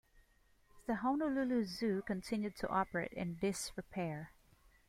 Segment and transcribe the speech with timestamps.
[0.87, 4.31] The Honolulu Zoo continued to operate in disrepair.